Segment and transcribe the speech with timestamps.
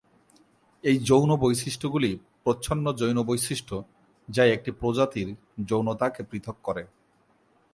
[0.83, 2.11] এই যৌন বৈশিষ্ট্যগুলি
[2.43, 3.75] প্রচ্ছন্ন যৌন বৈশিষ্ট্য
[4.27, 5.29] যা একটি প্রজাতির
[5.65, 6.83] যৌনতাকে পৃথক করে।